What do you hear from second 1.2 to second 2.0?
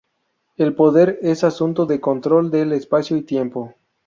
es asunto